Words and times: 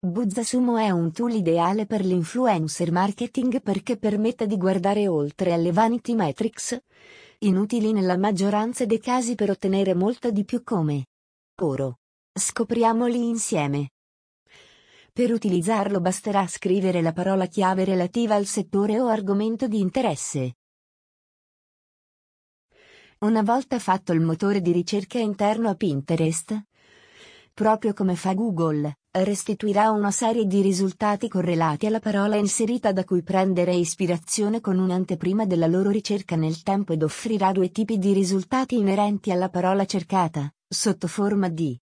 Buzzasumo 0.00 0.76
è 0.76 0.90
un 0.90 1.10
tool 1.10 1.32
ideale 1.32 1.84
per 1.84 2.04
l'influencer 2.04 2.92
marketing 2.92 3.60
perché 3.60 3.96
permette 3.96 4.46
di 4.46 4.56
guardare 4.56 5.08
oltre 5.08 5.52
alle 5.52 5.72
vanity 5.72 6.14
metrics, 6.14 6.80
inutili 7.38 7.90
nella 7.90 8.16
maggioranza 8.16 8.86
dei 8.86 9.00
casi 9.00 9.34
per 9.34 9.50
ottenere 9.50 9.94
molto 9.94 10.30
di 10.30 10.44
più 10.44 10.62
come 10.62 11.06
oro. 11.62 11.98
Scopriamoli 12.32 13.26
insieme. 13.26 13.90
Per 15.12 15.32
utilizzarlo 15.32 16.00
basterà 16.00 16.46
scrivere 16.46 17.02
la 17.02 17.12
parola 17.12 17.46
chiave 17.46 17.82
relativa 17.82 18.36
al 18.36 18.46
settore 18.46 19.00
o 19.00 19.08
argomento 19.08 19.66
di 19.66 19.80
interesse. 19.80 20.58
Una 23.18 23.42
volta 23.42 23.80
fatto 23.80 24.12
il 24.12 24.20
motore 24.20 24.60
di 24.60 24.70
ricerca 24.70 25.18
interno 25.18 25.68
a 25.68 25.74
Pinterest, 25.74 26.56
proprio 27.52 27.92
come 27.92 28.14
fa 28.14 28.34
Google, 28.34 28.96
restituirà 29.24 29.90
una 29.90 30.10
serie 30.10 30.46
di 30.46 30.60
risultati 30.60 31.28
correlati 31.28 31.86
alla 31.86 32.00
parola 32.00 32.36
inserita 32.36 32.92
da 32.92 33.04
cui 33.04 33.22
prendere 33.22 33.74
ispirazione 33.74 34.60
con 34.60 34.78
un'anteprima 34.78 35.46
della 35.46 35.66
loro 35.66 35.90
ricerca 35.90 36.36
nel 36.36 36.62
tempo 36.62 36.92
ed 36.92 37.02
offrirà 37.02 37.52
due 37.52 37.70
tipi 37.70 37.98
di 37.98 38.12
risultati 38.12 38.76
inerenti 38.76 39.30
alla 39.30 39.48
parola 39.48 39.84
cercata, 39.84 40.52
sotto 40.68 41.06
forma 41.06 41.48
di 41.48 41.78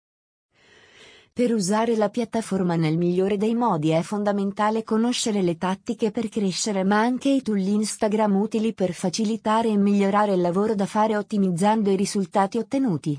per 1.33 1.53
usare 1.53 1.95
la 1.95 2.09
piattaforma 2.09 2.75
nel 2.75 2.97
migliore 2.97 3.37
dei 3.37 3.55
modi 3.55 3.91
è 3.91 4.01
fondamentale 4.01 4.83
conoscere 4.83 5.41
le 5.41 5.57
tattiche 5.57 6.11
per 6.11 6.27
crescere 6.27 6.83
ma 6.83 6.99
anche 6.99 7.29
i 7.29 7.41
tool 7.41 7.61
Instagram 7.61 8.35
utili 8.35 8.73
per 8.73 8.91
facilitare 8.91 9.69
e 9.69 9.77
migliorare 9.77 10.33
il 10.33 10.41
lavoro 10.41 10.75
da 10.75 10.85
fare 10.85 11.15
ottimizzando 11.15 11.89
i 11.89 11.95
risultati 11.95 12.57
ottenuti. 12.57 13.17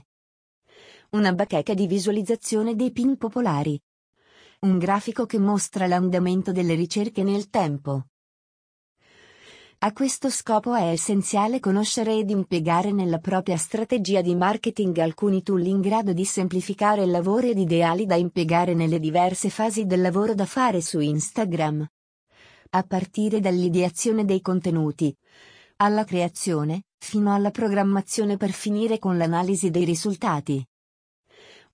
Una 1.13 1.33
bacheca 1.33 1.73
di 1.73 1.87
visualizzazione 1.87 2.77
dei 2.77 2.93
pin 2.93 3.17
popolari. 3.17 3.81
Un 4.65 4.79
grafico 4.79 5.27
che 5.27 5.41
mostra 5.41 5.89
l'andamento 5.89 6.53
delle 6.53 6.75
ricerche 6.75 7.25
nel 7.25 7.51
tempo. 7.51 8.05
A 9.79 9.93
questo 9.93 10.31
scopo 10.31 10.73
è 10.73 10.93
essenziale 10.93 11.59
conoscere 11.59 12.17
ed 12.17 12.31
impiegare 12.31 12.93
nella 12.93 13.19
propria 13.19 13.57
strategia 13.57 14.21
di 14.21 14.37
marketing 14.37 14.97
alcuni 14.99 15.43
tool 15.43 15.67
in 15.67 15.81
grado 15.81 16.13
di 16.13 16.25
semplificare 16.25 17.03
il 17.03 17.11
lavoro 17.11 17.49
ed 17.49 17.59
ideali 17.59 18.07
da 18.07 18.15
impiegare 18.15 18.73
nelle 18.73 19.01
diverse 19.01 19.51
fasi 19.51 19.85
del 19.85 20.01
lavoro 20.01 20.33
da 20.33 20.47
fare 20.47 20.81
su 20.81 21.01
Instagram. 21.01 21.85
A 22.71 22.83
partire 22.85 23.41
dall'ideazione 23.41 24.25
dei 24.25 24.41
contenuti, 24.41 25.13
alla 25.79 26.05
creazione, 26.05 26.85
fino 26.99 27.35
alla 27.35 27.51
programmazione 27.51 28.37
per 28.37 28.53
finire 28.53 29.01
con 29.01 29.17
l'analisi 29.17 29.71
dei 29.71 29.85
risultati. 29.85 30.65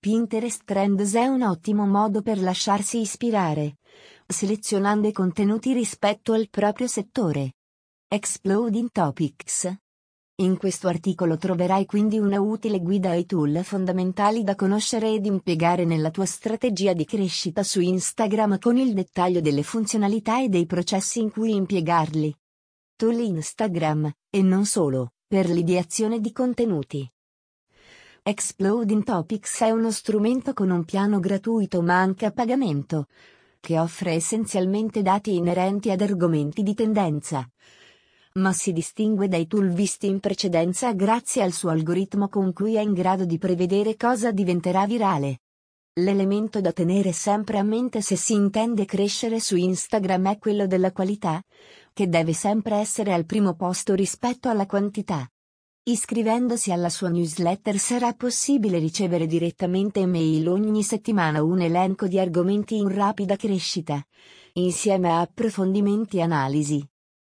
Pinterest 0.01 0.61
Trends 0.63 1.13
è 1.13 1.25
un 1.25 1.41
ottimo 1.41 1.85
modo 1.85 2.21
per 2.21 2.39
lasciarsi 2.39 3.01
ispirare, 3.01 3.79
selezionando 4.25 5.09
i 5.09 5.11
contenuti 5.11 5.73
rispetto 5.73 6.31
al 6.31 6.47
proprio 6.49 6.87
settore. 6.87 7.55
Exploding 8.07 8.91
Topics. 8.93 9.69
In 10.35 10.55
questo 10.55 10.87
articolo 10.87 11.35
troverai 11.35 11.85
quindi 11.85 12.17
una 12.17 12.39
utile 12.39 12.79
guida 12.79 13.09
ai 13.09 13.25
tool 13.25 13.59
fondamentali 13.61 14.45
da 14.45 14.55
conoscere 14.55 15.11
ed 15.11 15.25
impiegare 15.25 15.83
nella 15.83 16.11
tua 16.11 16.25
strategia 16.25 16.93
di 16.93 17.03
crescita 17.03 17.61
su 17.61 17.81
Instagram 17.81 18.57
con 18.57 18.77
il 18.77 18.93
dettaglio 18.93 19.41
delle 19.41 19.63
funzionalità 19.63 20.41
e 20.41 20.47
dei 20.47 20.65
processi 20.65 21.19
in 21.19 21.29
cui 21.29 21.53
impiegarli. 21.53 22.33
Tool 22.95 23.19
Instagram, 23.19 24.09
e 24.29 24.41
non 24.43 24.65
solo, 24.65 25.11
per 25.27 25.49
l'ideazione 25.49 26.21
di 26.21 26.31
contenuti. 26.31 27.05
Exploding 28.23 29.03
Topics 29.03 29.61
è 29.61 29.71
uno 29.71 29.91
strumento 29.91 30.53
con 30.53 30.69
un 30.69 30.83
piano 30.85 31.19
gratuito 31.19 31.81
ma 31.81 31.99
anche 31.99 32.25
a 32.25 32.31
pagamento, 32.31 33.07
che 33.59 33.79
offre 33.79 34.13
essenzialmente 34.13 35.01
dati 35.01 35.35
inerenti 35.35 35.89
ad 35.91 36.01
argomenti 36.01 36.63
di 36.63 36.73
tendenza 36.73 37.49
ma 38.39 38.53
si 38.53 38.71
distingue 38.71 39.27
dai 39.27 39.47
tool 39.47 39.69
visti 39.69 40.07
in 40.07 40.19
precedenza 40.19 40.93
grazie 40.93 41.41
al 41.41 41.51
suo 41.51 41.69
algoritmo 41.69 42.29
con 42.29 42.53
cui 42.53 42.75
è 42.75 42.81
in 42.81 42.93
grado 42.93 43.25
di 43.25 43.37
prevedere 43.37 43.95
cosa 43.95 44.31
diventerà 44.31 44.85
virale. 44.85 45.39
L'elemento 45.93 46.61
da 46.61 46.71
tenere 46.71 47.11
sempre 47.11 47.57
a 47.57 47.63
mente 47.63 48.01
se 48.01 48.15
si 48.15 48.33
intende 48.33 48.85
crescere 48.85 49.39
su 49.39 49.57
Instagram 49.57 50.31
è 50.31 50.37
quello 50.37 50.67
della 50.67 50.91
qualità, 50.91 51.41
che 51.91 52.07
deve 52.07 52.33
sempre 52.33 52.77
essere 52.77 53.13
al 53.13 53.25
primo 53.25 53.55
posto 53.55 53.93
rispetto 53.95 54.47
alla 54.47 54.65
quantità. 54.65 55.27
Iscrivendosi 55.89 56.71
alla 56.71 56.87
sua 56.87 57.09
newsletter 57.09 57.79
sarà 57.79 58.13
possibile 58.13 58.77
ricevere 58.77 59.25
direttamente 59.25 60.01
email 60.01 60.47
ogni 60.47 60.83
settimana 60.83 61.41
un 61.41 61.61
elenco 61.61 62.05
di 62.05 62.19
argomenti 62.19 62.77
in 62.77 62.93
rapida 62.93 63.35
crescita, 63.35 63.99
insieme 64.53 65.09
a 65.09 65.21
approfondimenti 65.21 66.17
e 66.17 66.21
analisi. 66.21 66.87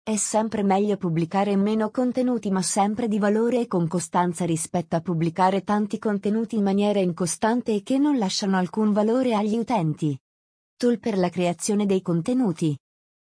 È 0.02 0.16
sempre 0.16 0.64
meglio 0.64 0.98
pubblicare 0.98 1.56
meno 1.58 1.92
contenuti 1.92 2.50
ma 2.50 2.64
sempre 2.64 3.08
di 3.08 3.20
valore 3.20 3.60
e 3.60 3.68
con 3.68 3.88
costanza 3.88 4.46
rispetto 4.46 4.96
a 4.96 5.02
pubblicare 5.02 5.62
tanti 5.62 6.00
contenuti 6.00 6.56
in 6.56 6.64
maniera 6.64 6.98
incostante 6.98 7.76
e 7.76 7.84
che 7.84 8.00
non 8.00 8.18
lasciano 8.18 8.58
alcun 8.58 8.94
valore 8.94 9.36
agli 9.36 9.60
utenti. 9.60 10.20
Tool 10.76 10.98
per 10.98 11.20
la 11.20 11.30
creazione 11.30 11.86
dei 11.86 12.02
contenuti. 12.02 12.76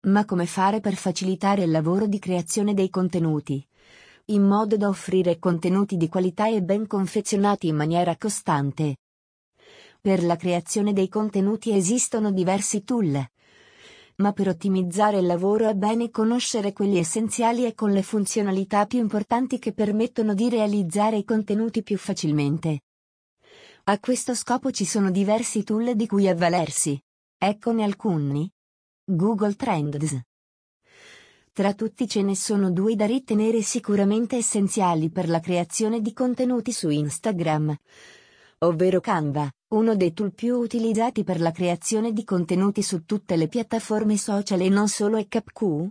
Ma 0.09 0.27
come 0.27 0.45
fare 0.45 0.81
per 0.81 0.95
facilitare 0.95 1.63
il 1.63 1.71
lavoro 1.71 2.07
di 2.07 2.19
creazione 2.19 2.75
dei 2.75 2.91
contenuti? 2.91 3.67
In 4.29 4.43
modo 4.43 4.77
da 4.77 4.89
offrire 4.89 5.39
contenuti 5.39 5.97
di 5.97 6.09
qualità 6.09 6.49
e 6.49 6.61
ben 6.61 6.87
confezionati 6.87 7.69
in 7.69 7.77
maniera 7.77 8.17
costante. 8.17 8.97
Per 10.01 10.25
la 10.25 10.37
creazione 10.37 10.93
dei 10.93 11.09
contenuti 11.09 11.73
esistono 11.73 12.33
diversi 12.33 12.83
tool 12.83 13.25
ma 14.17 14.33
per 14.33 14.49
ottimizzare 14.49 15.19
il 15.19 15.27
lavoro 15.27 15.69
è 15.69 15.75
bene 15.75 16.11
conoscere 16.11 16.73
quelli 16.73 16.99
essenziali 16.99 17.67
e 17.67 17.75
con 17.75 17.91
le 17.91 18.03
funzionalità 18.03 18.87
più 18.87 18.99
importanti 18.99 19.59
che 19.59 19.73
permettono 19.73 20.33
di 20.33 20.49
realizzare 20.49 21.19
i 21.19 21.25
contenuti 21.25 21.83
più 21.83 21.99
facilmente. 21.99 22.81
A 23.85 23.99
questo 23.99 24.35
scopo 24.35 24.71
ci 24.71 24.85
sono 24.85 25.11
diversi 25.11 25.63
tool 25.65 25.95
di 25.95 26.07
cui 26.07 26.29
avvalersi. 26.29 26.99
Eccone 27.37 27.85
alcuni. 27.85 28.51
Google 29.05 29.55
Trends. 29.55 30.19
Tra 31.57 31.73
tutti 31.73 32.07
ce 32.07 32.21
ne 32.21 32.37
sono 32.37 32.71
due 32.71 32.97
da 32.97 33.07
ritenere 33.07 33.63
sicuramente 33.63 34.37
essenziali 34.37 35.09
per 35.09 35.27
la 35.27 35.41
creazione 35.41 36.03
di 36.03 36.13
contenuti 36.13 36.71
su 36.71 36.91
Instagram 36.91 37.75
ovvero 38.59 39.01
Canva, 39.01 39.51
uno 39.69 39.97
dei 39.97 40.13
tool 40.13 40.35
più 40.35 40.57
utilizzati 40.57 41.25
per 41.25 41.41
la 41.41 41.53
creazione 41.53 42.13
di 42.13 42.25
contenuti 42.25 42.83
su 42.83 43.07
tutte 43.07 43.37
le 43.37 43.49
piattaforme 43.49 44.19
social 44.19 44.61
e 44.61 44.69
non 44.69 44.89
solo 44.89 45.17
è 45.17 45.27
CapQ? 45.27 45.89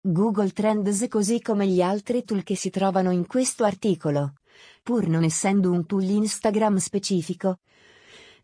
Google 0.00 0.50
Trends 0.50 1.04
così 1.08 1.40
come 1.40 1.66
gli 1.66 1.82
altri 1.82 2.22
tool 2.22 2.44
che 2.44 2.54
si 2.54 2.70
trovano 2.70 3.10
in 3.10 3.26
questo 3.26 3.64
articolo, 3.64 4.34
pur 4.80 5.08
non 5.08 5.24
essendo 5.24 5.72
un 5.72 5.86
tool 5.86 6.04
Instagram 6.04 6.76
specifico, 6.76 7.58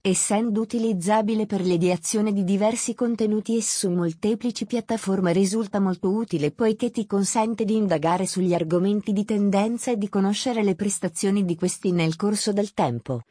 essendo 0.08 0.60
utilizzabile 0.60 1.46
per 1.46 1.62
l'ideazione 1.62 2.32
di 2.32 2.44
diversi 2.44 2.94
contenuti 2.94 3.56
e 3.56 3.62
su 3.62 3.90
molteplici 3.90 4.64
piattaforme 4.64 5.32
risulta 5.32 5.80
molto 5.80 6.10
utile 6.10 6.52
poiché 6.52 6.92
ti 6.92 7.06
consente 7.06 7.64
di 7.64 7.74
indagare 7.74 8.24
sugli 8.24 8.54
argomenti 8.54 9.12
di 9.12 9.24
tendenza 9.24 9.90
e 9.90 9.96
di 9.96 10.08
conoscere 10.08 10.62
le 10.62 10.76
prestazioni 10.76 11.44
di 11.44 11.56
questi 11.56 11.90
nel 11.90 12.14
corso 12.14 12.52
del 12.52 12.72
tempo 12.72 13.22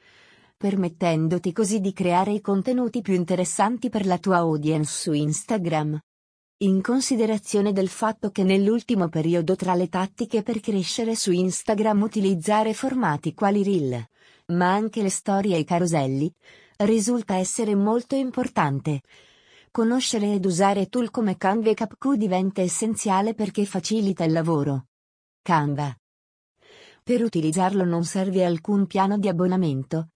permettendoti 0.58 1.53
così 1.53 1.80
di 1.80 1.94
creare 1.94 2.31
i 2.31 2.41
contenuti 2.41 3.02
più 3.02 3.13
interessanti 3.13 3.90
per 3.90 4.06
la 4.06 4.18
tua 4.18 4.38
audience 4.38 5.02
su 5.02 5.12
Instagram. 5.12 6.00
In 6.59 6.81
considerazione 6.81 7.74
del 7.74 7.90
fatto 7.90 8.31
che 8.31 8.44
nell'ultimo 8.44 9.09
periodo 9.09 9.56
tra 9.56 9.75
le 9.75 9.90
tattiche 9.90 10.42
per 10.44 10.62
crescere 10.62 11.16
su 11.16 11.31
Instagram 11.31 12.02
utilizzare 12.02 12.74
formati 12.74 13.34
quali 13.34 13.63
reel, 13.63 14.02
ma 14.47 14.74
anche 14.74 15.02
le 15.02 15.09
storie 15.09 15.56
e 15.57 15.59
i 15.59 15.66
caroselli, 15.66 16.31
risulta 16.78 17.36
essere 17.36 17.75
molto 17.75 18.16
importante. 18.16 19.02
Conoscere 19.72 20.33
ed 20.33 20.45
usare 20.45 20.88
tool 20.88 21.12
come 21.12 21.38
Canva 21.38 21.69
e 21.69 21.74
CapQ 21.74 22.16
diventa 22.16 22.62
essenziale 22.62 23.33
perché 23.33 23.66
facilita 23.66 24.24
il 24.24 24.31
lavoro. 24.31 24.88
Canva. 25.42 25.95
Per 27.04 27.22
utilizzarlo 27.22 27.83
non 27.83 28.04
serve 28.04 28.44
alcun 28.44 28.88
piano 28.88 29.18
di 29.18 29.27
abbonamento, 29.27 30.10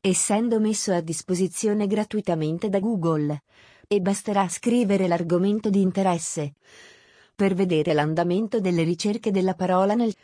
essendo 0.00 0.60
messo 0.60 0.92
a 0.92 1.00
disposizione 1.00 1.86
gratuitamente 1.86 2.68
da 2.68 2.78
Google. 2.78 3.42
E 3.88 4.00
basterà 4.00 4.48
scrivere 4.48 5.06
l'argomento 5.06 5.70
di 5.70 5.80
interesse. 5.80 6.54
Per 7.34 7.54
vedere 7.54 7.92
l'andamento 7.92 8.60
delle 8.60 8.82
ricerche 8.82 9.30
della 9.30 9.54
parola 9.54 9.94
nel... 9.94 10.14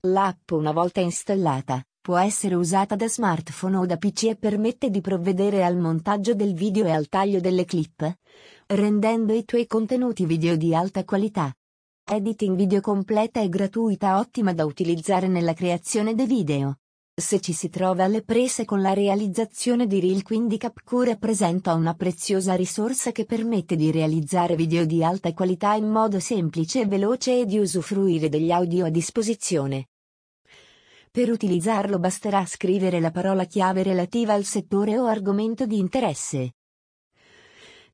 L'app 0.00 0.50
una 0.50 0.72
volta 0.72 1.00
installata, 1.00 1.84
può 2.04 2.18
essere 2.18 2.54
usata 2.54 2.96
da 2.96 3.08
smartphone 3.08 3.78
o 3.78 3.86
da 3.86 3.96
PC 3.96 4.24
e 4.24 4.36
permette 4.36 4.90
di 4.90 5.00
provvedere 5.00 5.64
al 5.64 5.78
montaggio 5.78 6.34
del 6.34 6.52
video 6.52 6.84
e 6.84 6.90
al 6.90 7.08
taglio 7.08 7.40
delle 7.40 7.64
clip, 7.64 8.18
rendendo 8.66 9.32
i 9.32 9.46
tuoi 9.46 9.66
contenuti 9.66 10.26
video 10.26 10.54
di 10.54 10.74
alta 10.74 11.02
qualità. 11.04 11.50
Editing 12.06 12.56
video 12.56 12.82
completa 12.82 13.40
e 13.40 13.48
gratuita 13.48 14.18
ottima 14.18 14.52
da 14.52 14.66
utilizzare 14.66 15.28
nella 15.28 15.54
creazione 15.54 16.14
dei 16.14 16.26
video. 16.26 16.80
Se 17.18 17.40
ci 17.40 17.54
si 17.54 17.70
trova 17.70 18.04
alle 18.04 18.20
prese 18.20 18.66
con 18.66 18.82
la 18.82 18.92
realizzazione 18.92 19.86
di 19.86 19.98
reel 19.98 20.22
quindi 20.24 20.58
Capcure 20.58 21.12
rappresenta 21.12 21.72
una 21.72 21.94
preziosa 21.94 22.54
risorsa 22.54 23.12
che 23.12 23.24
permette 23.24 23.76
di 23.76 23.90
realizzare 23.90 24.56
video 24.56 24.84
di 24.84 25.02
alta 25.02 25.32
qualità 25.32 25.72
in 25.72 25.88
modo 25.88 26.20
semplice 26.20 26.82
e 26.82 26.86
veloce 26.86 27.40
e 27.40 27.46
di 27.46 27.58
usufruire 27.58 28.28
degli 28.28 28.50
audio 28.50 28.84
a 28.84 28.90
disposizione. 28.90 29.86
Per 31.14 31.30
utilizzarlo 31.30 32.00
basterà 32.00 32.44
scrivere 32.44 32.98
la 32.98 33.12
parola 33.12 33.44
chiave 33.44 33.84
relativa 33.84 34.32
al 34.32 34.42
settore 34.42 34.98
o 34.98 35.04
argomento 35.04 35.64
di 35.64 35.78
interesse. 35.78 36.54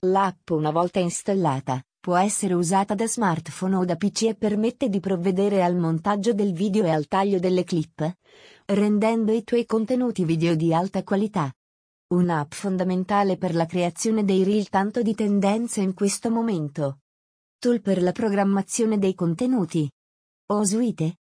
L'app 0.06 0.48
una 0.48 0.70
volta 0.70 1.00
installata, 1.00 1.84
può 2.00 2.16
essere 2.16 2.54
usata 2.54 2.94
da 2.94 3.06
smartphone 3.06 3.76
o 3.76 3.84
da 3.84 3.96
PC 3.96 4.22
e 4.22 4.36
permette 4.36 4.88
di 4.88 5.00
provvedere 5.00 5.62
al 5.62 5.76
montaggio 5.76 6.32
del 6.32 6.54
video 6.54 6.84
e 6.84 6.88
al 6.88 7.08
taglio 7.08 7.38
delle 7.38 7.62
clip, 7.62 8.10
rendendo 8.64 9.32
i 9.32 9.44
tuoi 9.44 9.66
contenuti 9.66 10.24
video 10.24 10.54
di 10.54 10.72
alta 10.72 11.02
qualità. 11.02 11.52
Un'app 12.14 12.52
fondamentale 12.54 13.36
per 13.36 13.54
la 13.54 13.66
creazione 13.66 14.24
dei 14.24 14.44
reel 14.44 14.70
tanto 14.70 15.02
di 15.02 15.14
tendenza 15.14 15.82
in 15.82 15.92
questo 15.92 16.30
momento. 16.30 17.00
Tool 17.58 17.82
per 17.82 18.00
la 18.00 18.12
programmazione 18.12 18.96
dei 18.98 19.12
contenuti. 19.12 19.86
O 20.52 20.64
Suite. 20.64 21.19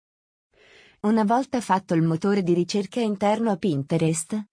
Una 1.00 1.24
volta 1.24 1.62
fatto 1.62 1.94
il 1.94 2.02
motore 2.02 2.42
di 2.42 2.56
ricerca 2.56 3.00
interno 3.00 3.52
a 3.52 3.56
Pinterest, 3.56 4.48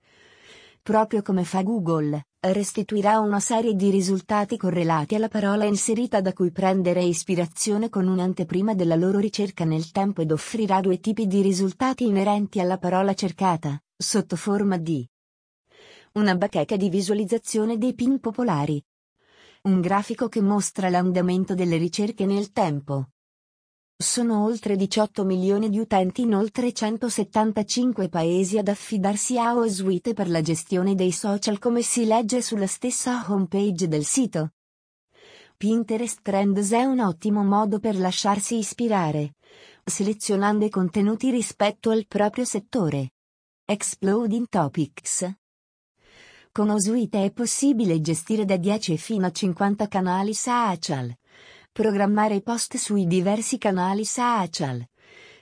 proprio 0.83 1.23
come 1.23 1.43
fa 1.43 1.63
Google, 1.63 2.27
restituirà 2.41 3.19
una 3.19 3.41
serie 3.41 3.75
di 3.75 3.89
risultati 3.89 4.59
correlati 4.59 5.15
alla 5.15 5.29
parola 5.29 5.65
inserita 5.65 6.21
da 6.21 6.35
cui 6.35 6.51
prendere 6.53 7.03
ispirazione 7.03 7.89
con 7.89 8.07
un'anteprima 8.07 8.75
della 8.75 8.95
loro 8.95 9.21
ricerca 9.21 9.65
nel 9.65 9.91
tempo 9.91 10.21
ed 10.21 10.33
offrirà 10.33 10.83
due 10.83 11.01
tipi 11.01 11.27
di 11.27 11.41
risultati 11.41 12.05
inerenti 12.05 12.61
alla 12.61 12.77
parola 12.77 13.15
cercata, 13.15 13.83
sotto 13.97 14.37
forma 14.37 14.77
di 14.77 15.09
una 16.13 16.35
bacheca 16.35 16.77
di 16.77 16.91
visualizzazione 16.91 17.79
dei 17.79 17.95
pin 17.95 18.21
popolari, 18.21 18.85
un 19.63 19.81
grafico 19.81 20.29
che 20.29 20.43
mostra 20.43 20.91
l'andamento 20.91 21.55
delle 21.55 21.79
ricerche 21.79 22.27
nel 22.27 22.53
tempo, 22.53 23.09
sono 24.05 24.45
oltre 24.45 24.77
18 24.77 25.25
milioni 25.25 25.71
di 25.71 25.79
utenti 25.79 26.23
in 26.23 26.35
oltre 26.35 26.73
175 26.73 28.09
paesi 28.09 28.59
ad 28.59 28.69
affidarsi 28.69 29.39
a 29.39 29.57
OSWIT 29.57 30.13
per 30.13 30.29
la 30.29 30.43
gestione 30.43 30.95
dei 30.95 31.11
social 31.11 31.59
come 31.59 31.83
si 31.83 32.05
legge 32.05 32.43
sulla 32.43 32.67
stessa 32.67 33.25
homepage 33.27 33.89
del 33.89 34.05
sito. 34.05 34.51
Pinterest 35.57 36.21
Trends 36.23 36.71
è 36.73 36.85
un 36.85 37.01
ottimo 37.01 37.43
modo 37.43 37.81
per 37.81 37.97
lasciarsi 37.97 38.59
ispirare, 38.59 39.37
selezionando 39.83 40.67
i 40.67 40.71
contenuti 40.71 41.31
rispetto 41.31 41.91
al 41.91 42.07
proprio 42.07 42.45
settore. 42.45 43.13
Exploding 43.65 44.47
Topics 44.51 45.33
Con 46.53 46.69
OSWIT 46.69 47.17
è 47.17 47.33
possibile 47.33 48.01
gestire 48.03 48.45
da 48.45 48.59
10 48.59 48.99
fino 48.99 49.25
a 49.27 49.31
50 49.31 49.89
canali 49.89 50.35
social 50.35 51.17
Programmare 51.77 52.41
post 52.41 52.77
sui 52.77 53.05
diversi 53.05 53.59
canali 53.59 54.05
social. 54.05 54.81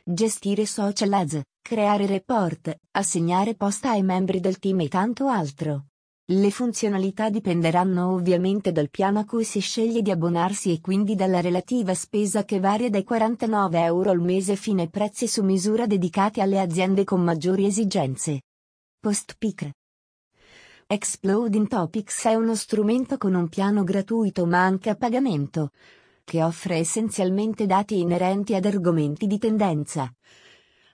Gestire 0.02 0.64
social 0.64 1.12
ads, 1.12 1.42
creare 1.60 2.06
report, 2.06 2.74
assegnare 2.92 3.54
post 3.54 3.84
ai 3.84 4.02
membri 4.02 4.40
del 4.40 4.58
team 4.58 4.80
e 4.80 4.88
tanto 4.88 5.26
altro. 5.26 5.88
Le 6.32 6.50
funzionalità 6.50 7.28
dipenderanno 7.28 8.14
ovviamente 8.14 8.72
dal 8.72 8.88
piano 8.88 9.18
a 9.18 9.26
cui 9.26 9.44
si 9.44 9.60
sceglie 9.60 10.00
di 10.00 10.10
abbonarsi 10.10 10.72
e 10.72 10.80
quindi 10.80 11.16
dalla 11.16 11.42
relativa 11.42 11.92
spesa 11.92 12.46
che 12.46 12.60
varia 12.60 12.88
dai 12.88 13.04
49 13.04 13.82
euro 13.82 14.08
al 14.08 14.20
mese 14.20 14.56
fino 14.56 14.80
ai 14.80 14.88
prezzi 14.88 15.28
su 15.28 15.42
misura 15.42 15.86
dedicati 15.86 16.40
alle 16.40 16.60
aziende 16.60 17.04
con 17.04 17.20
maggiori 17.20 17.66
esigenze. 17.66 18.40
PostPic 19.00 19.70
Exploding 20.86 21.68
Topics 21.68 22.24
è 22.24 22.34
uno 22.34 22.54
strumento 22.54 23.18
con 23.18 23.34
un 23.34 23.50
piano 23.50 23.84
gratuito 23.84 24.46
ma 24.46 24.64
anche 24.64 24.88
a 24.88 24.94
pagamento 24.94 25.72
che 26.24 26.42
offre 26.42 26.76
essenzialmente 26.76 27.66
dati 27.66 27.98
inerenti 27.98 28.54
ad 28.54 28.64
argomenti 28.64 29.26
di 29.26 29.38
tendenza. 29.38 30.12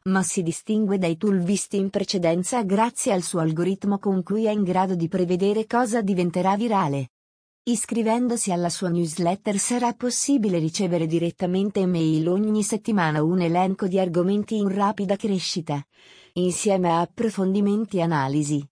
Ma 0.04 0.22
si 0.22 0.42
distingue 0.42 0.98
dai 0.98 1.16
tool 1.16 1.40
visti 1.40 1.76
in 1.76 1.90
precedenza 1.90 2.62
grazie 2.62 3.12
al 3.12 3.22
suo 3.22 3.40
algoritmo 3.40 3.98
con 3.98 4.22
cui 4.22 4.46
è 4.46 4.50
in 4.50 4.62
grado 4.62 4.94
di 4.94 5.08
prevedere 5.08 5.66
cosa 5.66 6.00
diventerà 6.00 6.56
virale. 6.56 7.10
Iscrivendosi 7.68 8.50
alla 8.50 8.70
sua 8.70 8.88
newsletter 8.88 9.58
sarà 9.58 9.92
possibile 9.92 10.58
ricevere 10.58 11.06
direttamente 11.06 11.80
email 11.80 12.26
ogni 12.28 12.62
settimana 12.62 13.22
un 13.22 13.42
elenco 13.42 13.86
di 13.86 13.98
argomenti 13.98 14.56
in 14.56 14.68
rapida 14.68 15.16
crescita, 15.16 15.84
insieme 16.34 16.90
a 16.90 17.00
approfondimenti 17.00 17.98
e 17.98 18.02
analisi. 18.02 18.66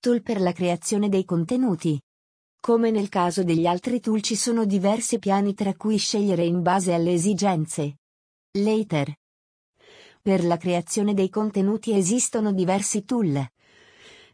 Tool 0.00 0.22
per 0.22 0.40
la 0.40 0.50
creazione 0.50 1.08
dei 1.08 1.24
contenuti. 1.24 2.00
Come 2.64 2.92
nel 2.92 3.08
caso 3.08 3.42
degli 3.42 3.66
altri 3.66 3.98
tool 3.98 4.20
ci 4.20 4.36
sono 4.36 4.64
diversi 4.64 5.18
piani 5.18 5.52
tra 5.52 5.74
cui 5.74 5.96
scegliere 5.96 6.44
in 6.44 6.62
base 6.62 6.94
alle 6.94 7.12
esigenze. 7.12 7.96
Later. 8.52 9.12
Per 10.22 10.44
la 10.44 10.56
creazione 10.58 11.12
dei 11.12 11.28
contenuti 11.28 11.92
esistono 11.92 12.52
diversi 12.52 13.04
tool. 13.04 13.44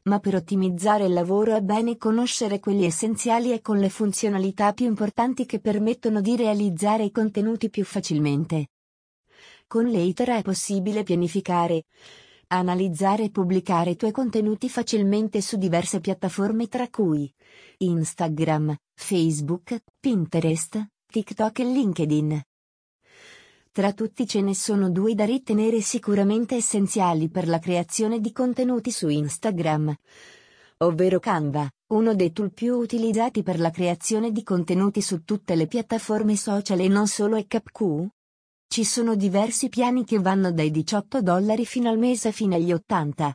Ma 0.03 0.19
per 0.19 0.35
ottimizzare 0.35 1.07
il 1.07 1.15
lavoro 1.15 1.57
è 1.57 1.63
bene 1.63 1.97
conoscere 1.97 2.61
quelli 2.61 2.85
essenziali 2.85 3.51
e 3.51 3.63
con 3.63 3.79
le 3.79 3.89
funzionalità 3.89 4.75
più 4.75 4.85
importanti 4.85 5.47
che 5.47 5.59
permettono 5.59 6.21
di 6.21 6.37
realizzare 6.37 7.05
i 7.05 7.11
contenuti 7.11 7.71
più 7.71 7.87
facilmente. 7.87 8.73
Con 9.67 9.91
Later 9.91 10.29
è 10.33 10.43
possibile 10.43 11.03
pianificare, 11.03 11.85
analizzare 12.49 13.25
e 13.25 13.31
pubblicare 13.31 13.91
i 13.91 13.97
tuoi 13.97 14.13
contenuti 14.13 14.69
facilmente 14.69 15.41
su 15.41 15.57
diverse 15.57 16.01
piattaforme 16.01 16.69
tra 16.69 16.89
cui 16.89 17.33
Instagram, 17.79 18.75
Facebook, 18.95 19.83
Pinterest, 20.01 20.87
TikTok 21.07 21.59
e 21.59 21.65
LinkedIn. 21.65 22.43
Tra 23.71 23.93
tutti 23.93 24.27
ce 24.27 24.41
ne 24.41 24.55
sono 24.55 24.91
due 24.91 25.15
da 25.15 25.25
ritenere 25.25 25.81
sicuramente 25.81 26.57
essenziali 26.57 27.29
per 27.29 27.47
la 27.47 27.59
creazione 27.59 28.19
di 28.19 28.33
contenuti 28.33 28.91
su 28.91 29.09
Instagram, 29.09 29.95
ovvero 30.79 31.21
Canva, 31.21 31.69
uno 31.89 32.15
dei 32.15 32.33
tool 32.33 32.53
più 32.53 32.77
utilizzati 32.77 33.43
per 33.43 33.61
la 33.61 33.71
creazione 33.71 34.33
di 34.33 34.43
contenuti 34.43 35.01
su 35.01 35.23
tutte 35.25 35.55
le 35.55 35.67
piattaforme 35.67 36.35
social 36.37 36.81
e 36.81 36.89
non 36.89 37.07
solo 37.07 37.37
e 37.37 37.47
CapQ, 37.47 38.09
ci 38.69 38.85
sono 38.85 39.17
diversi 39.17 39.71
piani 39.71 40.05
che 40.05 40.19
vanno 40.19 40.53
dai 40.53 40.71
18 40.71 41.23
dollari 41.23 41.65
fino 41.65 41.89
al 41.89 41.99
mese 41.99 42.33
fino 42.33 42.55
agli 42.55 42.71
80, 42.71 43.35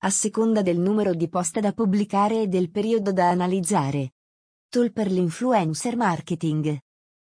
a 0.00 0.10
seconda 0.10 0.60
del 0.60 0.78
numero 0.78 1.14
di 1.14 1.28
post 1.28 1.58
da 1.60 1.72
pubblicare 1.72 2.42
e 2.42 2.46
del 2.46 2.70
periodo 2.70 3.10
da 3.10 3.30
analizzare. 3.30 4.12
Tool 4.68 4.92
per 4.92 5.10
l'influencer 5.10 5.96
marketing. 5.96 6.78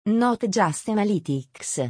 Not 0.04 0.48
Just 0.48 0.88
Analytics. 0.88 1.90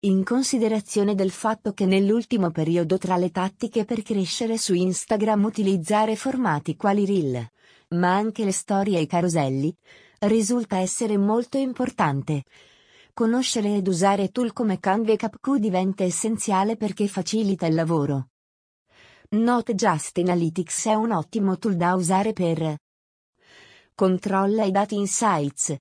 In 0.00 0.24
considerazione 0.24 1.14
del 1.14 1.30
fatto 1.30 1.72
che 1.72 1.86
nell'ultimo 1.86 2.50
periodo 2.50 2.98
tra 2.98 3.16
le 3.16 3.30
tattiche 3.30 3.86
per 3.86 4.02
crescere 4.02 4.58
su 4.58 4.74
Instagram 4.74 5.44
utilizzare 5.44 6.16
formati 6.16 6.76
quali 6.76 7.06
Reel, 7.06 7.46
ma 7.90 8.14
anche 8.14 8.44
le 8.44 8.52
storie 8.52 8.98
e 8.98 9.02
i 9.02 9.06
caroselli, 9.06 9.74
risulta 10.20 10.78
essere 10.78 11.16
molto 11.16 11.56
importante. 11.56 12.42
Conoscere 13.14 13.76
ed 13.76 13.88
usare 13.88 14.30
tool 14.30 14.54
come 14.54 14.80
Canva 14.80 15.12
e 15.12 15.16
CapQ 15.16 15.56
diventa 15.56 16.02
essenziale 16.02 16.78
perché 16.78 17.06
facilita 17.06 17.66
il 17.66 17.74
lavoro. 17.74 18.28
Not 19.32 19.74
Just 19.74 20.16
Analytics 20.16 20.86
è 20.86 20.94
un 20.94 21.10
ottimo 21.10 21.58
tool 21.58 21.76
da 21.76 21.92
usare 21.92 22.32
per 22.32 22.78
Controlla 23.94 24.64
i 24.64 24.70
dati 24.70 24.94
insights. 24.94 25.76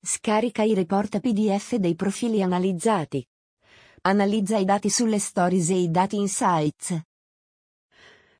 Scarica 0.00 0.62
i 0.62 0.74
report 0.74 1.18
PDF 1.18 1.74
dei 1.74 1.96
profili 1.96 2.40
analizzati. 2.40 3.26
Analizza 4.02 4.56
i 4.56 4.64
dati 4.64 4.88
sulle 4.88 5.18
stories 5.18 5.70
e 5.70 5.80
i 5.80 5.90
dati 5.90 6.14
insights. 6.14 7.00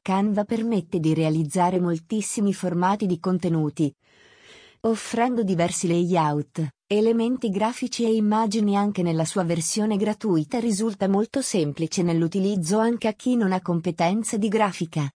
Canva 0.03 0.45
permette 0.45 1.01
di 1.01 1.15
realizzare 1.15 1.81
moltissimi 1.81 2.55
formati 2.55 3.07
di 3.07 3.19
contenuti, 3.19 3.93
offrendo 4.83 5.43
diversi 5.43 5.89
layout, 5.89 6.76
elementi 6.89 7.51
grafici 7.51 8.05
e 8.05 8.15
immagini 8.15 8.77
anche 8.77 9.03
nella 9.03 9.25
sua 9.25 9.43
versione 9.43 9.97
gratuita 9.97 10.61
risulta 10.61 11.09
molto 11.09 11.43
semplice 11.43 12.05
nell'utilizzo 12.05 12.79
anche 12.79 13.09
a 13.09 13.13
chi 13.13 13.35
non 13.35 13.51
ha 13.51 13.61
competenze 13.61 14.39
di 14.39 14.47
grafica. 14.47 15.11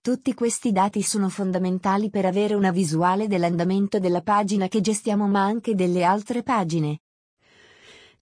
Tutti 0.00 0.34
questi 0.34 0.72
dati 0.72 1.00
sono 1.02 1.28
fondamentali 1.28 2.10
per 2.10 2.24
avere 2.24 2.54
una 2.54 2.72
visuale 2.72 3.28
dell'andamento 3.28 4.00
della 4.00 4.20
pagina 4.20 4.66
che 4.66 4.80
gestiamo 4.80 5.28
ma 5.28 5.44
anche 5.44 5.76
delle 5.76 6.02
altre 6.02 6.42
pagine. 6.42 6.98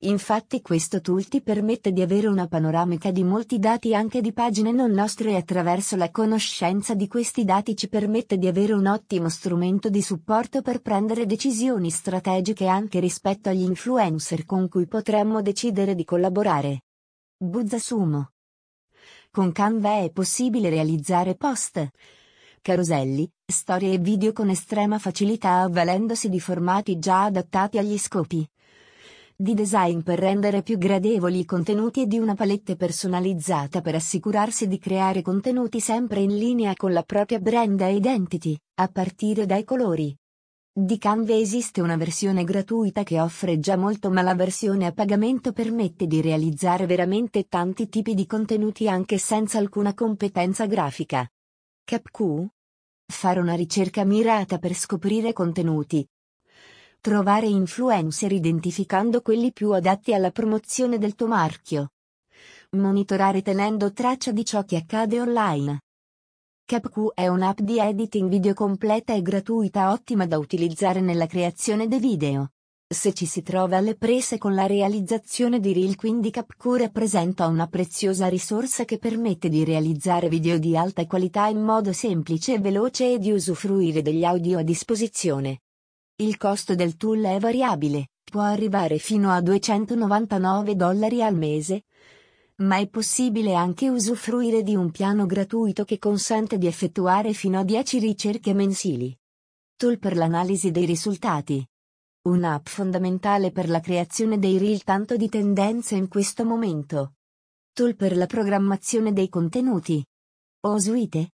Infatti 0.05 0.63
questo 0.63 1.03
tool 1.03 1.29
ti 1.29 1.43
permette 1.43 1.93
di 1.93 2.01
avere 2.01 2.27
una 2.27 2.47
panoramica 2.47 3.11
di 3.11 3.23
molti 3.23 3.59
dati 3.59 3.95
anche 3.95 4.23
di 4.23 4.33
pagine 4.33 4.73
non 4.73 4.93
nostre 4.93 5.33
e 5.33 5.37
attraverso 5.37 5.95
la 5.97 6.11
conoscenza 6.11 6.95
di 6.95 7.07
questi 7.07 7.45
dati 7.45 7.77
ci 7.77 7.87
permette 7.87 8.39
di 8.39 8.47
avere 8.47 8.73
un 8.73 8.87
ottimo 8.87 9.29
strumento 9.29 9.91
di 9.91 10.01
supporto 10.01 10.63
per 10.63 10.81
prendere 10.81 11.27
decisioni 11.27 11.91
strategiche 11.91 12.67
anche 12.67 12.99
rispetto 12.99 13.51
agli 13.51 13.61
influencer 13.61 14.47
con 14.47 14.71
cui 14.71 14.87
potremmo 14.87 15.43
decidere 15.43 15.95
di 15.95 16.05
collaborare. 16.05 16.85
Buzzasumo. 17.37 18.31
Con 19.31 19.53
Canva 19.53 19.99
è 19.99 20.11
possibile 20.13 20.71
realizzare 20.71 21.35
post, 21.35 21.91
caroselli, 22.63 23.31
storie 23.45 23.93
e 23.93 23.99
video 23.99 24.33
con 24.33 24.49
estrema 24.49 24.99
facilità 24.99 25.61
avvalendosi 25.61 26.31
di 26.31 26.41
formati 26.41 26.99
già 26.99 27.25
adattati 27.25 27.77
agli 27.77 27.99
scopi 27.99 28.49
di 29.41 29.55
design 29.55 30.01
per 30.01 30.19
rendere 30.19 30.63
più 30.63 30.77
gradevoli 30.77 31.39
i 31.39 31.45
contenuti 31.47 32.03
e 32.03 32.07
di 32.07 32.19
una 32.19 32.35
palette 32.35 32.77
personalizzata 32.77 33.81
per 33.81 33.95
assicurarsi 33.95 34.69
di 34.69 34.79
creare 34.79 35.23
contenuti 35.23 35.81
sempre 35.81 36.21
in 36.21 36.37
linea 36.37 36.75
con 36.75 36.93
la 36.93 37.03
propria 37.03 37.39
brand 37.39 37.81
identity, 37.81 38.55
a 38.75 38.89
partire 38.89 39.47
dai 39.47 39.65
colori. 39.65 40.15
Di 40.71 40.99
Canva 40.99 41.35
esiste 41.35 41.81
una 41.81 41.97
versione 41.97 42.45
gratuita 42.45 43.03
che 43.03 43.19
offre 43.19 43.59
già 43.59 43.77
molto 43.77 44.11
ma 44.11 44.21
la 44.21 44.35
versione 44.35 44.85
a 44.85 44.93
pagamento 44.93 45.53
permette 45.53 46.07
di 46.07 46.21
realizzare 46.21 46.85
veramente 46.85 47.49
tanti 47.49 47.89
tipi 47.89 48.13
di 48.13 48.27
contenuti 48.27 48.91
anche 48.91 49.17
senza 49.17 49.57
alcuna 49.57 49.95
competenza 49.95 50.67
grafica. 50.67 51.27
CapQ? 51.85 52.47
Fare 53.11 53.41
una 53.41 53.55
ricerca 53.55 54.05
mirata 54.05 54.59
per 54.59 54.75
scoprire 54.75 55.33
contenuti, 55.33 56.07
Trovare 57.03 57.47
influencer 57.47 58.31
identificando 58.31 59.23
quelli 59.23 59.55
più 59.55 59.73
adatti 59.73 60.13
alla 60.13 60.31
promozione 60.31 60.99
del 60.99 61.15
tuo 61.15 61.29
marchio. 61.29 61.93
Monitorare 62.73 63.41
tenendo 63.41 63.91
traccia 63.95 64.33
di 64.33 64.45
ciò 64.45 64.67
che 64.67 64.77
accade 64.77 65.19
online. 65.19 65.81
CapQ 66.67 67.15
è 67.15 67.27
un'app 67.27 67.61
di 67.61 67.79
editing 67.79 68.29
video 68.29 68.53
completa 68.53 69.15
e 69.15 69.23
gratuita 69.23 69.93
ottima 69.93 70.27
da 70.27 70.37
utilizzare 70.37 71.01
nella 71.01 71.27
creazione 71.27 71.89
dei 71.89 72.01
video. 72.01 72.51
Se 72.87 73.15
ci 73.15 73.25
si 73.25 73.41
trova 73.41 73.79
alle 73.79 73.97
prese 73.97 74.37
con 74.37 74.55
la 74.55 74.67
realizzazione 74.67 75.59
di 75.59 75.73
reel 75.73 75.97
quindi 75.97 76.31
CapQ 76.31 76.81
rappresenta 76.81 77.47
una 77.47 77.67
preziosa 77.67 78.29
risorsa 78.29 78.85
che 78.85 78.99
permette 78.99 79.49
di 79.49 79.65
realizzare 79.65 80.29
video 80.29 80.59
di 80.59 80.77
alta 80.77 81.07
qualità 81.07 81.47
in 81.47 81.63
modo 81.63 81.95
semplice 81.95 82.53
e 82.53 82.59
veloce 82.59 83.15
e 83.15 83.19
di 83.19 83.33
usufruire 83.33 84.03
degli 84.03 84.23
audio 84.23 84.59
a 84.59 84.63
disposizione. 84.63 85.61
Il 86.21 86.37
costo 86.37 86.75
del 86.75 86.99
tool 86.99 87.23
è 87.23 87.39
variabile, 87.39 88.09
può 88.23 88.43
arrivare 88.43 88.99
fino 88.99 89.31
a 89.31 89.41
299 89.41 90.77
dollari 90.77 91.23
al 91.23 91.35
mese, 91.35 91.85
ma 92.57 92.77
è 92.77 92.87
possibile 92.89 93.55
anche 93.55 93.89
usufruire 93.89 94.63
di 94.63 94.75
un 94.75 94.91
piano 94.91 95.25
gratuito 95.25 95.85
che 95.87 95.99
consente 95.99 96.59
di 96.59 96.67
effettuare 96.67 97.33
fino 97.33 97.59
a 97.59 97.65
10 97.65 97.99
ricerche 98.01 98.53
mensili. 98.53 99.19
Tool 99.77 99.99
per 99.99 100.15
l'analisi 100.15 100.71
dei 100.71 100.85
risultati. 100.85 101.67
Un'app 102.29 102.67
fondamentale 102.67 103.51
per 103.51 103.71
la 103.71 103.81
creazione 103.81 104.39
dei 104.39 104.59
reel 104.59 104.85
tanto 104.85 105.17
di 105.17 105.31
tendenza 105.31 105.95
in 105.95 106.09
questo 106.09 106.45
momento. 106.45 107.15
Tool 107.73 107.97
per 107.97 108.15
la 108.15 108.27
programmazione 108.27 109.15
dei 109.15 109.31
contenuti. 109.31 110.05
Osuite, 110.67 111.31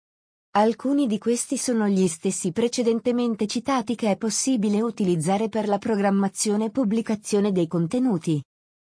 Alcuni 0.57 1.05
di 1.05 1.17
questi 1.17 1.57
sono 1.57 1.85
gli 1.89 2.07
stessi 2.07 2.53
precedentemente 2.53 3.45
citati 3.45 3.93
che 3.93 4.12
è 4.12 4.15
possibile 4.15 4.81
utilizzare 4.81 5.50
per 5.50 5.67
la 5.67 5.77
programmazione 5.77 6.65
e 6.65 6.69
pubblicazione 6.69 7.51
dei 7.51 7.67
contenuti. 7.67 8.41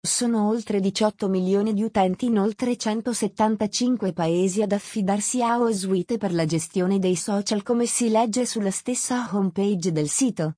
Sono 0.05 0.50
oltre 0.50 0.81
18 0.81 1.29
milioni 1.29 1.74
di 1.74 1.81
utenti 1.81 2.25
in 2.25 2.39
oltre 2.39 2.75
175 2.75 4.12
paesi 4.12 4.63
ad 4.63 4.74
affidarsi 4.74 5.41
a 5.41 5.57
OSuite 5.57 6.17
per 6.17 6.33
la 6.33 6.45
gestione 6.45 7.00
dei 7.00 7.15
social 7.15 7.63
come 7.63 7.85
si 7.85 8.09
legge 8.09 8.45
sulla 8.45 8.69
stessa 8.69 9.29
homepage 9.31 9.93
del 9.93 10.09
sito. 10.09 10.55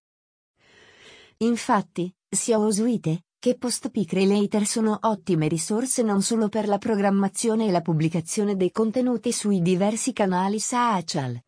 Infatti, 1.37 2.11
sia 2.27 2.57
OSuite, 2.57 3.26
che 3.47 3.55
PostPic 3.55 4.11
Relator 4.11 4.65
sono 4.65 4.97
ottime 5.03 5.47
risorse 5.47 6.03
non 6.03 6.21
solo 6.21 6.49
per 6.49 6.67
la 6.67 6.77
programmazione 6.77 7.67
e 7.67 7.71
la 7.71 7.79
pubblicazione 7.79 8.57
dei 8.57 8.71
contenuti 8.71 9.31
sui 9.31 9.61
diversi 9.61 10.11
canali 10.11 10.59
social, 10.59 11.41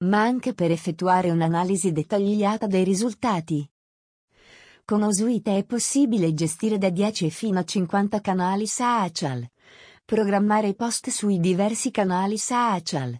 ma 0.00 0.20
anche 0.20 0.52
per 0.52 0.70
effettuare 0.70 1.30
un'analisi 1.30 1.90
dettagliata 1.90 2.66
dei 2.66 2.84
risultati. 2.84 3.66
Con 4.84 5.02
Osuite 5.02 5.56
è 5.56 5.64
possibile 5.64 6.34
gestire 6.34 6.76
da 6.76 6.90
10 6.90 7.30
fino 7.30 7.60
a 7.60 7.64
50 7.64 8.20
canali 8.20 8.66
social, 8.66 9.48
programmare 10.04 10.74
post 10.74 11.08
sui 11.08 11.40
diversi 11.40 11.90
canali 11.90 12.36
social, 12.36 13.18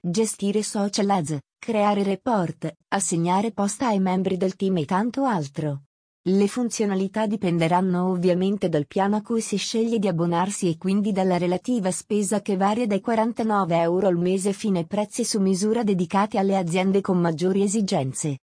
gestire 0.00 0.64
social 0.64 1.08
ads, 1.08 1.38
creare 1.56 2.02
report, 2.02 2.68
assegnare 2.88 3.52
post 3.52 3.82
ai 3.82 4.00
membri 4.00 4.36
del 4.36 4.56
team 4.56 4.78
e 4.78 4.86
tanto 4.86 5.22
altro. 5.22 5.82
Le 6.28 6.48
funzionalità 6.48 7.26
dipenderanno 7.26 8.10
ovviamente 8.10 8.68
dal 8.68 8.86
piano 8.86 9.16
a 9.16 9.22
cui 9.22 9.40
si 9.40 9.56
sceglie 9.56 9.98
di 9.98 10.06
abbonarsi 10.06 10.68
e 10.68 10.76
quindi 10.76 11.12
dalla 11.12 11.38
relativa 11.38 11.90
spesa 11.90 12.42
che 12.42 12.58
varia 12.58 12.86
dai 12.86 13.00
49 13.00 13.80
euro 13.80 14.06
al 14.06 14.18
mese 14.18 14.52
fino 14.52 14.76
ai 14.76 14.86
prezzi 14.86 15.24
su 15.24 15.40
misura 15.40 15.82
dedicati 15.82 16.36
alle 16.36 16.58
aziende 16.58 17.00
con 17.00 17.18
maggiori 17.18 17.62
esigenze. 17.62 18.40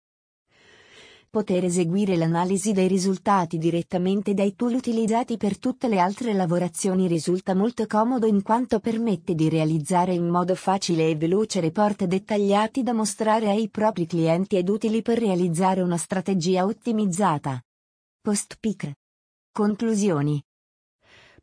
Poter 1.32 1.64
eseguire 1.64 2.18
l'analisi 2.18 2.74
dei 2.74 2.90
risultati 2.90 3.58
direttamente 3.58 4.34
dai 4.34 4.54
tool 4.54 4.74
utilizzati 4.74 5.38
per 5.38 5.58
tutte 5.60 5.88
le 5.88 5.98
altre 5.98 6.34
lavorazioni 6.34 7.08
risulta 7.08 7.56
molto 7.56 7.88
comodo 7.88 8.28
in 8.28 8.42
quanto 8.42 8.82
permette 8.82 9.34
di 9.34 9.48
realizzare 9.48 10.14
in 10.14 10.28
modo 10.28 10.56
facile 10.56 11.10
e 11.10 11.16
veloce 11.16 11.62
report 11.62 12.04
dettagliati 12.04 12.84
da 12.84 12.92
mostrare 12.92 13.48
ai 13.48 13.70
propri 13.70 14.08
clienti 14.08 14.58
ed 14.58 14.68
utili 14.68 15.02
per 15.02 15.20
realizzare 15.20 15.80
una 15.80 15.96
strategia 15.96 16.66
ottimizzata. 16.66 17.64
Post-pick. 18.20 18.92
Conclusioni. 19.54 20.44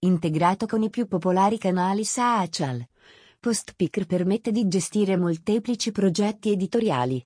Integrato 0.00 0.66
con 0.66 0.82
i 0.82 0.90
più 0.90 1.06
popolari 1.06 1.56
canali 1.56 2.04
social. 2.04 2.86
Postpicker 3.40 4.04
permette 4.04 4.52
di 4.52 4.68
gestire 4.68 5.16
molteplici 5.16 5.92
progetti 5.92 6.50
editoriali 6.50 7.24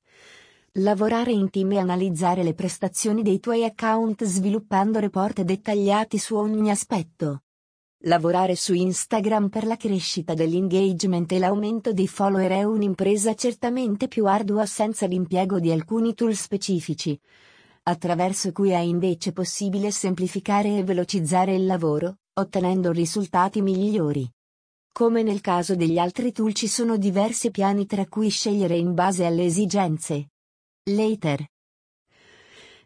Lavorare 0.77 1.33
in 1.33 1.51
team 1.51 1.73
e 1.73 1.79
analizzare 1.79 2.43
le 2.43 2.55
prestazioni 2.55 3.21
dei 3.21 3.41
tuoi 3.41 3.63
account 3.63 4.25
sviluppando 4.25 5.01
report 5.01 5.43
dettagliati 5.43 6.17
su 6.17 6.35
ogni 6.35 6.71
aspetto. 6.71 7.43
Lavorare 8.05 8.57
su 8.57 8.73
Instagram 8.73 9.51
per 9.51 9.67
la 9.67 9.77
crescita 9.77 10.33
dell'engagement 10.33 11.31
e 11.31 11.39
l'aumento 11.39 11.93
dei 11.93 12.09
follower 12.09 12.51
è 12.53 12.63
un'impresa 12.63 13.35
certamente 13.35 14.09
più 14.09 14.25
ardua 14.25 14.65
senza 14.65 15.05
l'impiego 15.05 15.61
di 15.61 15.71
alcuni 15.71 16.15
tool 16.15 16.35
specifici, 16.35 17.21
attraverso 17.83 18.51
cui 18.53 18.71
è 18.71 18.79
invece 18.79 19.33
possibile 19.33 19.91
semplificare 19.91 20.79
e 20.79 20.85
velocizzare 20.85 21.55
il 21.55 21.67
lavoro, 21.67 22.21
ottenendo 22.33 22.93
risultati 22.93 23.61
migliori. 23.61 24.27
Come 24.91 25.23
nel 25.23 25.43
caso 25.43 25.77
degli 25.77 25.99
altri 25.99 26.33
tool 26.33 26.55
ci 26.55 26.67
sono 26.67 26.97
diversi 26.97 27.51
piani 27.51 27.85
tra 27.85 28.07
cui 28.07 28.31
scegliere 28.31 28.79
in 28.79 28.95
base 28.95 29.27
alle 29.27 29.45
esigenze. 29.45 30.29
Later. 30.85 31.47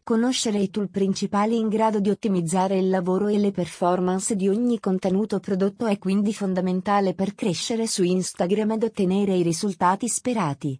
Conoscere 0.03 0.59
i 0.59 0.69
tool 0.69 0.91
principali 0.91 1.57
in 1.57 1.69
grado 1.69 1.99
di 1.99 2.11
ottimizzare 2.11 2.77
il 2.77 2.91
lavoro 2.91 3.29
e 3.29 3.39
le 3.39 3.53
performance 3.53 4.37
di 4.37 4.49
ogni 4.49 4.79
contenuto 4.81 5.41
prodotto 5.41 5.87
è 5.87 5.97
quindi 5.97 6.35
fondamentale 6.35 7.15
per 7.15 7.35
crescere 7.35 7.87
su 7.87 8.03
Instagram 8.03 8.73
ed 8.73 8.83
ottenere 8.83 9.35
i 9.35 9.43
risultati 9.43 10.09
sperati. 10.09 10.79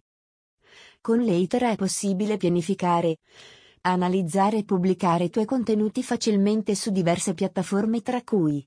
Con 1.01 1.25
Later 1.25 1.63
è 1.63 1.75
possibile 1.75 2.37
pianificare, 2.37 3.17
analizzare 3.81 4.57
e 4.57 4.63
pubblicare 4.63 5.23
i 5.23 5.29
tuoi 5.31 5.45
contenuti 5.45 6.03
facilmente 6.03 6.75
su 6.75 6.91
diverse 6.91 7.33
piattaforme 7.33 8.03
tra 8.03 8.21
cui 8.21 8.63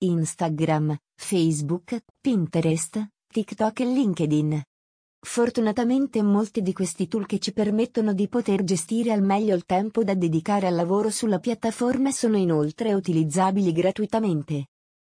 Instagram, 0.00 0.94
Facebook, 1.14 2.04
Pinterest, 2.20 3.02
TikTok 3.28 3.80
e 3.80 3.86
LinkedIn. 3.86 4.62
Fortunatamente 5.26 6.22
molti 6.22 6.60
di 6.60 6.74
questi 6.74 7.08
tool 7.08 7.24
che 7.24 7.38
ci 7.38 7.54
permettono 7.54 8.12
di 8.12 8.28
poter 8.28 8.62
gestire 8.62 9.10
al 9.10 9.22
meglio 9.22 9.54
il 9.54 9.64
tempo 9.64 10.04
da 10.04 10.12
dedicare 10.12 10.66
al 10.66 10.74
lavoro 10.74 11.08
sulla 11.08 11.38
piattaforma 11.38 12.10
sono 12.12 12.36
inoltre 12.36 12.92
utilizzabili 12.92 13.72
gratuitamente. 13.72 14.66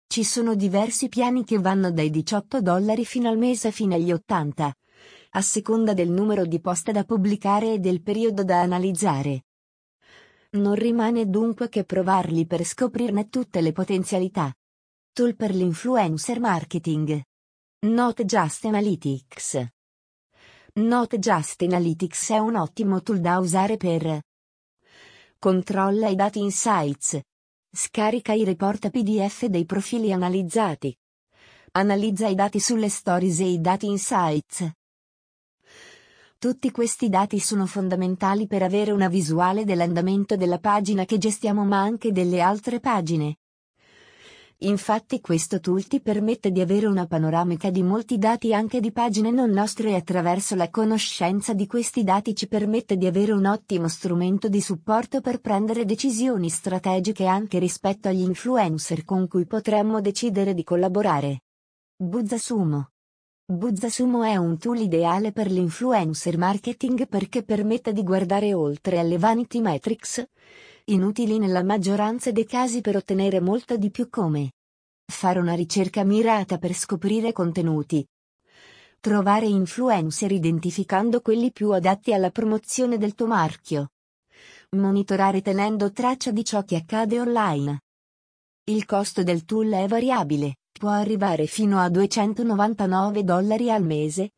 Ci 0.08 0.24
sono 0.24 0.56
diversi 0.56 1.10
piani 1.10 1.44
che 1.44 1.60
vanno 1.60 1.92
dai 1.92 2.10
18 2.10 2.62
dollari 2.62 3.04
fino 3.04 3.28
al 3.28 3.38
mese 3.38 3.70
fino 3.72 3.96
agli 3.96 4.14
80, 4.14 4.74
a 5.32 5.42
seconda 5.42 5.94
del 5.94 6.10
numero 6.10 6.46
di 6.46 6.62
post 6.62 6.90
da 6.92 7.04
pubblicare 7.04 7.74
e 7.74 7.80
del 7.80 8.02
periodo 8.02 8.46
da 8.46 8.62
analizzare. 8.62 9.44
Non 10.52 10.76
rimane 10.76 11.30
dunque 11.30 11.68
che 11.68 11.84
provarli 11.84 12.48
per 12.48 12.64
scoprirne 12.64 13.28
tutte 13.28 13.60
le 13.60 13.74
potenzialità. 13.74 14.54
Tool 15.12 15.36
per 15.36 15.54
l'influencer 15.54 16.40
marketing. 16.40 17.22
Not 17.82 18.24
Just 18.24 18.64
Analytics. 18.64 19.76
Note 20.80 21.18
Just 21.18 21.60
Analytics 21.64 22.30
è 22.30 22.38
un 22.38 22.56
ottimo 22.56 23.02
tool 23.02 23.20
da 23.20 23.40
usare 23.40 23.78
per 23.78 24.22
Controlla 25.40 26.08
i 26.08 26.14
dati 26.14 26.40
insights. 26.40 27.20
Scarica 27.72 28.34
i 28.34 28.44
report 28.44 28.92
PDF 28.92 29.46
dei 29.46 29.66
profili 29.66 30.14
analizzati. 30.14 30.96
Analizza 31.72 32.28
i 32.28 32.36
dati 32.36 32.60
sulle 32.60 32.90
stories 32.90 33.40
e 33.40 33.54
i 33.54 33.60
dati 33.60 33.88
insights. 33.88 34.70
Tutti 36.38 36.70
questi 36.70 37.10
dati 37.10 37.40
sono 37.40 37.66
fondamentali 37.66 38.46
per 38.46 38.62
avere 38.62 38.92
una 38.92 39.08
visuale 39.08 39.66
dell'andamento 39.66 40.36
della 40.36 40.60
pagina 40.60 41.06
che 41.06 41.18
gestiamo 41.18 41.66
ma 41.66 41.80
anche 41.80 42.12
delle 42.12 42.40
altre 42.40 42.80
pagine. 42.80 43.38
Infatti 44.62 45.22
questo 45.22 45.60
tool 45.60 45.86
ti 45.86 46.02
permette 46.02 46.52
di 46.52 46.62
avere 46.62 46.88
una 46.88 47.06
panoramica 47.06 47.70
di 47.70 47.84
molti 47.84 48.18
dati 48.18 48.56
anche 48.56 48.80
di 48.80 48.92
pagine 48.92 49.30
non 49.30 49.52
nostre 49.52 49.92
e 49.92 49.94
attraverso 49.94 50.56
la 50.56 50.72
conoscenza 50.72 51.54
di 51.54 51.68
questi 51.68 52.04
dati 52.04 52.34
ci 52.34 52.48
permette 52.48 52.98
di 52.98 53.06
avere 53.06 53.34
un 53.34 53.46
ottimo 53.46 53.88
strumento 53.88 54.50
di 54.50 54.60
supporto 54.60 55.22
per 55.22 55.42
prendere 55.42 55.86
decisioni 55.86 56.50
strategiche 56.50 57.28
anche 57.28 57.60
rispetto 57.60 58.08
agli 58.08 58.22
influencer 58.22 59.06
con 59.06 59.28
cui 59.28 59.46
potremmo 59.46 60.02
decidere 60.02 60.56
di 60.56 60.64
collaborare. 60.64 61.42
Buzzasumo 61.96 62.90
Buzzasumo 63.46 64.24
è 64.24 64.38
un 64.38 64.58
tool 64.58 64.80
ideale 64.80 65.32
per 65.32 65.52
l'influencer 65.52 66.36
marketing 66.36 67.08
perché 67.08 67.44
permette 67.44 67.94
di 67.94 68.02
guardare 68.02 68.56
oltre 68.56 68.98
alle 68.98 69.20
vanity 69.20 69.62
metrics, 69.62 70.28
inutili 70.90 71.38
nella 71.38 71.64
maggioranza 71.64 72.32
dei 72.32 72.46
casi 72.46 72.80
per 72.80 72.96
ottenere 72.96 73.42
molto 73.42 73.76
di 73.76 73.92
più 73.92 74.10
come 74.10 74.52
fare 75.10 75.40
una 75.40 75.54
ricerca 75.54 76.04
mirata 76.04 76.58
per 76.58 76.74
scoprire 76.74 77.32
contenuti, 77.32 78.06
trovare 79.00 79.48
influencer 79.48 80.32
identificando 80.32 81.22
quelli 81.22 81.52
più 81.52 81.72
adatti 81.72 82.14
alla 82.14 82.30
promozione 82.30 82.98
del 82.98 83.16
tuo 83.16 83.28
marchio, 83.28 83.92
monitorare 84.72 85.42
tenendo 85.42 85.92
traccia 85.92 86.32
di 86.32 86.44
ciò 86.44 86.64
che 86.64 86.76
accade 86.78 87.20
online. 87.20 87.82
Il 88.66 88.86
costo 88.86 89.24
del 89.24 89.44
tool 89.46 89.72
è 89.72 89.88
variabile, 89.88 90.58
può 90.72 90.90
arrivare 90.90 91.48
fino 91.48 91.80
a 91.80 91.90
299 91.90 93.24
dollari 93.24 93.72
al 93.72 93.84
mese, 93.84 94.32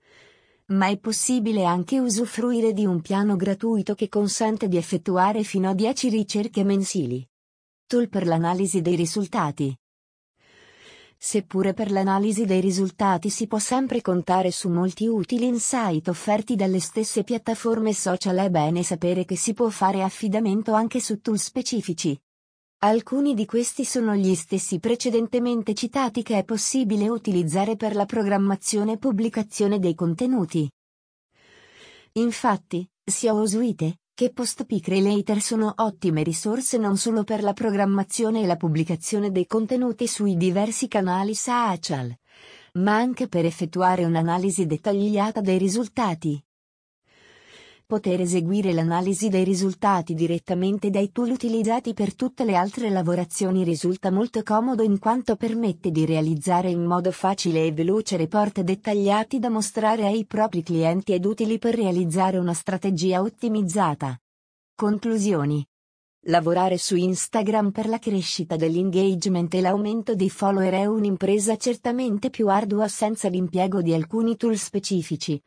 ma 0.70 0.88
è 0.88 0.98
possibile 0.98 1.66
anche 1.66 2.00
usufruire 2.00 2.74
di 2.74 2.86
un 2.86 3.02
piano 3.02 3.36
gratuito 3.36 3.96
che 3.96 4.08
consente 4.08 4.68
di 4.68 4.78
effettuare 4.78 5.44
fino 5.44 5.70
a 5.70 5.74
10 5.74 6.10
ricerche 6.10 6.64
mensili. 6.64 7.28
Tool 7.88 8.08
per 8.08 8.28
l'analisi 8.28 8.82
dei 8.82 8.96
risultati. 8.96 9.76
Seppure 11.18 11.74
per 11.74 11.92
l'analisi 11.92 12.46
dei 12.46 12.62
risultati 12.62 13.30
si 13.30 13.48
può 13.48 13.58
sempre 13.58 14.02
contare 14.02 14.52
su 14.52 14.70
molti 14.70 15.08
utili 15.08 15.48
insight 15.48 16.08
offerti 16.08 16.56
dalle 16.56 16.80
stesse 16.80 17.24
piattaforme 17.24 17.94
social 17.94 18.38
è 18.38 18.50
bene 18.50 18.84
sapere 18.84 19.26
che 19.26 19.36
si 19.36 19.54
può 19.54 19.70
fare 19.70 20.04
affidamento 20.04 20.74
anche 20.74 21.00
su 21.00 21.20
tool 21.20 21.40
specifici. 21.40 22.18
Alcuni 22.82 23.34
di 23.34 23.44
questi 23.44 23.84
sono 23.84 24.16
gli 24.16 24.34
stessi 24.36 24.80
precedentemente 24.80 25.74
citati 25.74 26.24
che 26.24 26.38
è 26.38 26.46
possibile 26.46 27.10
utilizzare 27.10 27.76
per 27.76 27.94
la 27.94 28.06
programmazione 28.06 28.94
e 28.94 28.98
pubblicazione 28.98 29.80
dei 29.80 29.94
contenuti. 29.94 30.66
Infatti, 32.14 32.90
sia 33.04 33.34
Osuite, 33.34 33.98
che 34.14 34.32
PostPic 34.32 34.88
Relator 34.88 35.42
sono 35.42 35.74
ottime 35.76 36.24
risorse 36.24 36.78
non 36.78 36.96
solo 36.96 37.26
per 37.26 37.44
la 37.44 37.52
programmazione 37.52 38.44
e 38.44 38.46
la 38.46 38.56
pubblicazione 38.56 39.30
dei 39.30 39.46
contenuti 39.46 40.08
sui 40.08 40.38
diversi 40.38 40.88
canali 40.88 41.36
social, 41.36 42.16
ma 42.76 42.96
anche 42.96 43.28
per 43.28 43.44
effettuare 43.44 44.06
un'analisi 44.06 44.66
dettagliata 44.66 45.42
dei 45.42 45.58
risultati. 45.58 46.42
Poter 47.90 48.22
eseguire 48.22 48.72
l'analisi 48.72 49.30
dei 49.30 49.44
risultati 49.44 50.14
direttamente 50.14 50.92
dai 50.92 51.12
tool 51.12 51.32
utilizzati 51.32 51.96
per 51.96 52.14
tutte 52.14 52.46
le 52.46 52.54
altre 52.56 52.92
lavorazioni 52.92 53.64
risulta 53.64 54.12
molto 54.12 54.44
comodo 54.44 54.84
in 54.84 55.00
quanto 55.00 55.36
permette 55.36 55.90
di 55.90 56.06
realizzare 56.06 56.70
in 56.70 56.84
modo 56.84 57.12
facile 57.12 57.66
e 57.66 57.72
veloce 57.72 58.16
report 58.16 58.62
dettagliati 58.62 59.40
da 59.40 59.50
mostrare 59.50 60.06
ai 60.06 60.24
propri 60.26 60.62
clienti 60.62 61.14
ed 61.14 61.26
utili 61.26 61.58
per 61.58 61.74
realizzare 61.74 62.38
una 62.38 62.54
strategia 62.54 63.22
ottimizzata. 63.22 64.16
Conclusioni. 64.76 65.66
Lavorare 66.28 66.78
su 66.78 66.96
Instagram 66.96 67.72
per 67.72 67.88
la 67.88 67.98
crescita 67.98 68.56
dell'engagement 68.56 69.52
e 69.56 69.62
l'aumento 69.62 70.14
dei 70.14 70.30
follower 70.30 70.74
è 70.74 70.86
un'impresa 70.86 71.58
certamente 71.58 72.30
più 72.30 72.50
ardua 72.50 72.88
senza 72.88 73.30
l'impiego 73.30 73.82
di 73.82 73.96
alcuni 73.96 74.38
tool 74.38 74.58
specifici 74.58 75.42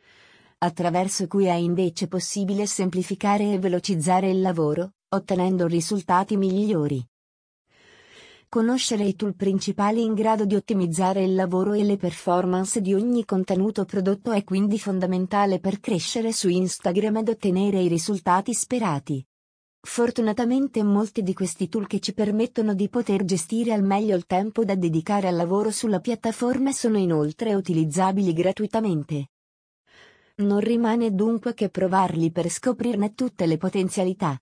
attraverso 0.64 1.26
cui 1.26 1.46
è 1.46 1.54
invece 1.54 2.06
possibile 2.06 2.66
semplificare 2.66 3.52
e 3.52 3.58
velocizzare 3.58 4.30
il 4.30 4.40
lavoro, 4.40 4.92
ottenendo 5.08 5.66
risultati 5.66 6.36
migliori. 6.36 7.04
Conoscere 8.48 9.04
i 9.04 9.16
tool 9.16 9.34
principali 9.34 10.04
in 10.04 10.14
grado 10.14 10.44
di 10.44 10.54
ottimizzare 10.54 11.24
il 11.24 11.34
lavoro 11.34 11.72
e 11.72 11.82
le 11.82 11.96
performance 11.96 12.80
di 12.80 12.94
ogni 12.94 13.24
contenuto 13.24 13.84
prodotto 13.84 14.30
è 14.30 14.44
quindi 14.44 14.78
fondamentale 14.78 15.58
per 15.58 15.80
crescere 15.80 16.32
su 16.32 16.48
Instagram 16.48 17.16
ed 17.16 17.30
ottenere 17.30 17.80
i 17.80 17.88
risultati 17.88 18.54
sperati. 18.54 19.24
Fortunatamente 19.84 20.84
molti 20.84 21.24
di 21.24 21.34
questi 21.34 21.68
tool 21.68 21.88
che 21.88 21.98
ci 21.98 22.12
permettono 22.12 22.74
di 22.74 22.88
poter 22.88 23.24
gestire 23.24 23.72
al 23.72 23.82
meglio 23.82 24.14
il 24.14 24.26
tempo 24.26 24.64
da 24.64 24.76
dedicare 24.76 25.26
al 25.26 25.34
lavoro 25.34 25.72
sulla 25.72 25.98
piattaforma 25.98 26.70
sono 26.70 26.98
inoltre 26.98 27.54
utilizzabili 27.54 28.32
gratuitamente. 28.32 29.26
Non 30.34 30.60
rimane 30.60 31.14
dunque 31.14 31.52
che 31.52 31.68
provarli 31.68 32.32
per 32.32 32.48
scoprirne 32.48 33.14
tutte 33.14 33.46
le 33.46 33.58
potenzialità. 33.58 34.36